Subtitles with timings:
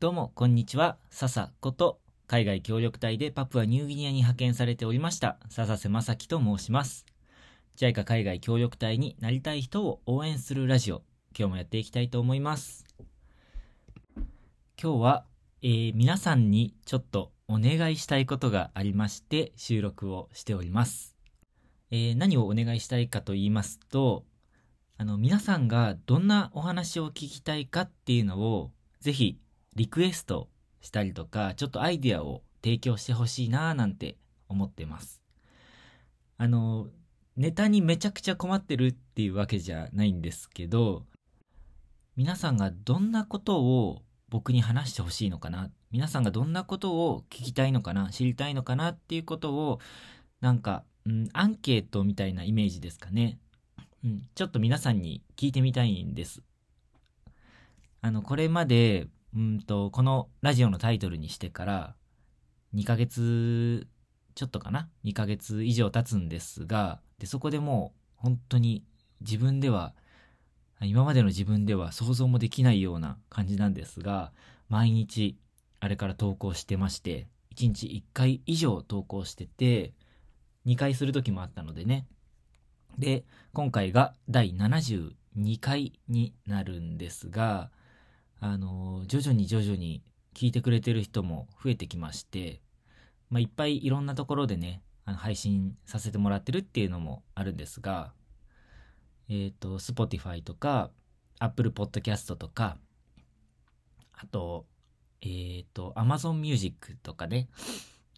[0.00, 0.98] どうも、こんにちは。
[1.08, 7.06] 笹こと、海外協力隊でパプアニューギニアに派遣されておりました、笹瀬正樹と申します。
[7.76, 11.02] JICA 海外協力隊になりたい人を応援するラジオ、
[11.38, 12.84] 今日もやっていきたいと思います。
[14.82, 15.24] 今日は、
[15.62, 21.16] えー皆さんにちょっとお願いしたいことがありまして、収録をしております。
[21.92, 24.24] えー何をお願いしたいかと言いますと、
[24.98, 29.38] あの、皆さんがどんなお話を聞きたいかっていうのを、ぜひ
[29.76, 30.48] リクエスト
[30.80, 34.16] したりとか、ちょっとアイディアを提供してほしいなぁなんて
[34.48, 35.20] 思ってます。
[36.36, 36.88] あの、
[37.36, 41.04] ネタにめちゃくちゃ困ってるっていうわけじゃないんですけど、
[42.16, 45.70] 皆さんがどんなことを僕に話してほしいのかな？
[45.90, 48.10] 皆さんがどんなことを聞きたいのかな？
[48.10, 49.80] 知りたいのかなっていうことを、
[50.40, 53.38] なんか、うん、アンケートみたいなイメージですかね。
[54.04, 56.42] うん、ちょっと皆さんに聞いてみたいんです。
[58.00, 61.94] あの、これまで、うんと、このラジオのタイトルにしてから、
[62.74, 63.86] 2ヶ月
[64.34, 68.84] ちょっとかな ?2 ヶ月以上経つんですが、で、そこでもう、本当に
[69.20, 69.94] 自分では、
[70.80, 74.32] 今までの自分では想像もできないような感じなんですが、
[74.68, 75.36] 毎日、
[75.80, 79.92] あれから投稿してまして、1日1回以上投稿してて、
[80.66, 82.06] 2回する時もあったのでね。
[82.98, 87.70] で、今回が第72回になるんですが、
[88.46, 90.02] あの、徐々に徐々に
[90.34, 92.60] 聞いてくれてる人も増えてきまして、
[93.30, 98.12] まあ、いっぱいいろんなところでね、あの配信させてもらってるっていうのもあるんですが、
[99.30, 100.90] えっ、と、Spotify とか、
[101.38, 102.76] Apple Podcast とか、
[104.12, 104.66] あと、
[105.22, 107.48] えっ、と、Amazon Music とかね、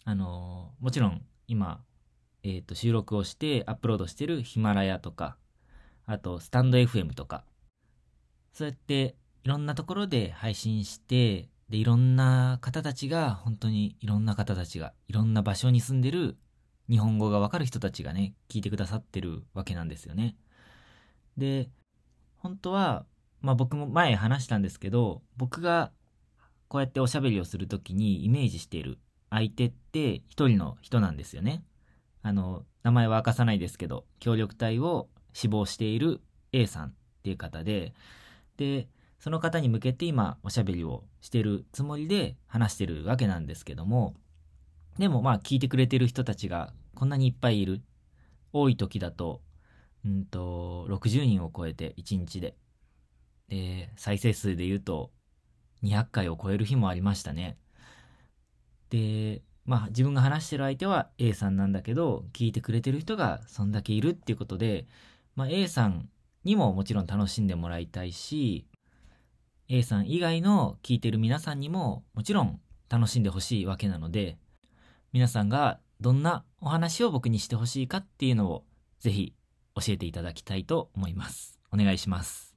[0.04, 1.84] あの、もちろん今、
[2.42, 5.36] えっ、と、収録をしてアップロードしてるヒマラヤとか、
[6.04, 7.44] あと、スタンド FM とか、
[8.52, 9.14] そうやって
[9.46, 16.36] いろんなところで配信して、で、いろんな方たちが、本当にいろんな方たちが、いろんな場所に住んでる
[16.90, 20.34] 日本語がわかる人たちがね、聞いてくださってるわけなんですよね。
[21.36, 21.70] で、
[22.38, 23.06] 本当は、
[23.40, 25.92] まあ僕も前話したんですけど、僕が
[26.66, 28.98] こうやっておしゃべりをするときにイメージしている
[29.30, 31.62] 相手って一人の人なんですよね。
[32.22, 36.20] あの、名前は明かさないですけど、協力隊を志望している
[36.52, 36.92] A さんっ
[37.22, 37.94] ていう方で、
[38.56, 38.88] で、
[39.26, 44.14] その方に向けて今おしゃべりをしてるつもりで話してるわけなんですけども、
[45.00, 47.82] でもまあ聞いてくれてる人たちがこんなにいっぱいいる。
[48.52, 49.42] 多い時だと、
[50.04, 52.54] うんと、60人を超えて1日で。
[53.48, 55.10] で、再生数で言うと
[55.82, 57.58] 200回を超える日もありましたね。
[58.90, 64.86] で、まあ自分が話してる相手は A さんなんだけど、聞いてくれてる人がそんだけいるっていうことで、
[65.34, 66.08] まあ A さん
[66.44, 68.68] にももちろん楽しんでもらいたいし、
[69.68, 74.38] A さん以外の聞いてる皆さんにももちろん楽しんでほしいわけなので、
[75.12, 78.64] 皆さんがどんなお話を僕にしてほしいかっていうのを
[79.00, 79.34] ぜひ
[79.74, 81.58] 教えていただきたいと思います。
[81.72, 82.54] お願いします。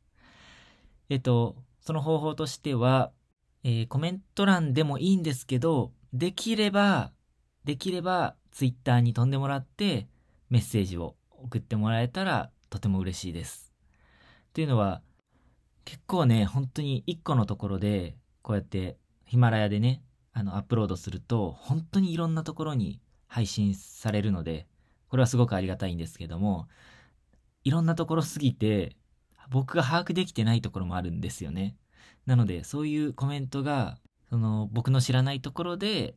[1.09, 3.12] えっと、その方法としては、
[3.64, 7.12] えーコメント欄でもいいんですけど、できれば、
[7.66, 10.08] できれば、ツイッターに飛んでもらって、
[10.50, 13.74] メッセージを送ってもらえたら、とても嬉しいです。
[14.50, 15.02] っていうのは、
[15.90, 24.68] 結構ね、本当に一個のところで、こうやって、ヒマラヤでね、あの、アップロードすると、本当にいろんなところに配信されるので、
[25.08, 26.68] これはすごくありがたいんですけども、
[27.64, 28.98] いろんなところすぎて、
[29.50, 31.76] 僕が把握できてないところもあるんですよね。
[32.28, 33.98] なので、そういうコメントが、
[34.30, 36.14] その、僕の知らないところで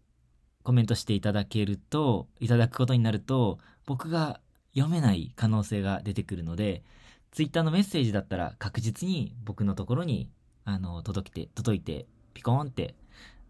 [0.64, 4.42] コメントしていただけると、いただくことになると、僕が
[4.74, 6.84] 読めない可能性が出てくるので、
[7.32, 10.30] ツイッターのメッセージだったら確実に僕のところに、
[10.64, 12.94] あの、届きて、届いて、ピコーンって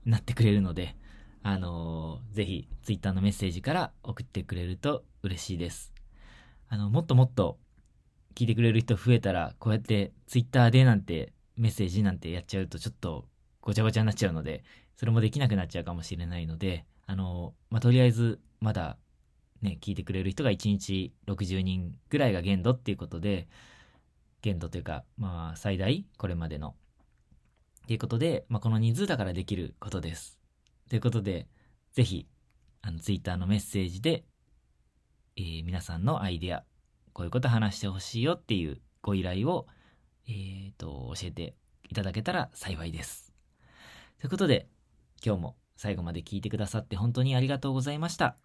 [0.07, 0.97] なってくれるので、
[1.43, 5.93] あのぜひ、ツイッターのメッセージから送ってくれると嬉しいです。
[6.69, 7.59] あの、もっともっと
[8.37, 13.27] 聞いてくれる人増えたら、こうやってツイッターでなんてメッセージなんてやっちゃうとちょっと
[13.61, 14.63] ごちゃごちゃになっちゃうので、
[14.95, 18.97] それもできなくなっちゃうかもしれないので、あの、まあ、とりあえず、まだ、
[19.63, 23.49] ね、聞いてくれる人が1日60人ぐらいが限度っていうことで、
[24.43, 26.75] 限度というか、まあ、最大これまでの。
[27.85, 30.39] っていうことで、まあ、この人数だからできることです。
[30.89, 31.49] ということで、
[31.93, 32.27] ぜひ、
[32.83, 34.25] あの、ツイッターのメッセージで、
[35.37, 36.65] えー皆さんのアイデア、
[37.13, 39.67] こういうこと話してほしいよっていうご依頼を、
[40.29, 41.55] えっ、と、教えて
[41.89, 43.33] いただけたら幸いです。
[44.19, 44.69] ということで、
[45.25, 48.37] 今日も最後まで聞いてくださって本当にありがとうございました。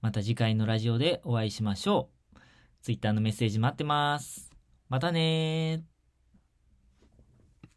[0.00, 2.38] また次回のラジオでお会いしましょう。
[2.82, 4.47] ツイッターのメッセージ待ってます。
[4.88, 5.97] またねー。